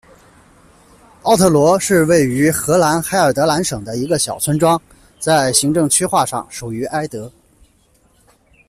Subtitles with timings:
[1.21, 4.81] 奥特罗是位于荷兰海尔德兰省的一个小村庄，
[5.19, 7.31] 在行政区划上属于埃德。